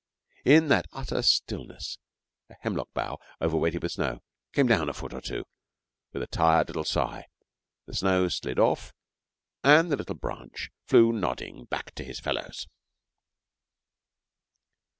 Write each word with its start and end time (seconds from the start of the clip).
In 0.45 0.69
that 0.69 0.87
utter 0.93 1.21
stillness 1.21 1.99
a 2.49 2.55
hemlock 2.61 2.91
bough, 2.95 3.19
overweighted 3.39 3.83
with 3.83 3.91
snow, 3.91 4.23
came 4.51 4.65
down 4.65 4.89
a 4.89 4.93
foot 4.93 5.13
or 5.13 5.21
two 5.21 5.45
with 6.11 6.23
a 6.23 6.27
tired 6.27 6.69
little 6.69 6.83
sigh; 6.83 7.27
the 7.85 7.93
snow 7.93 8.27
slid 8.27 8.57
off 8.57 8.93
and 9.63 9.91
the 9.91 9.95
little 9.97 10.15
branch 10.15 10.71
flew 10.87 11.11
nodding 11.13 11.65
back 11.65 11.93
to 11.93 12.03
its 12.03 12.19
fellows. 12.19 12.67